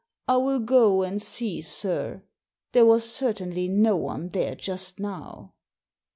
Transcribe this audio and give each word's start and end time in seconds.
"I 0.27 0.37
will 0.37 0.57
go 0.61 1.03
and 1.03 1.21
see, 1.21 1.61
sir. 1.61 2.23
There 2.71 2.87
was 2.87 3.07
certainly 3.07 3.67
no 3.67 3.95
one 3.95 4.29
there 4.29 4.55
just 4.55 4.99
now." 4.99 5.53